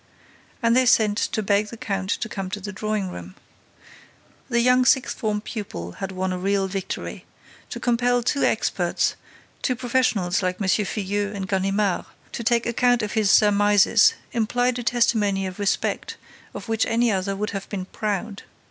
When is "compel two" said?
7.79-8.41